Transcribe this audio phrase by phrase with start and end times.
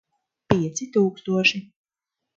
[0.53, 1.65] Pieci tūkstoši.